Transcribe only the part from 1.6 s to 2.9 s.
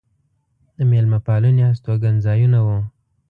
هستوګن ځایونه و.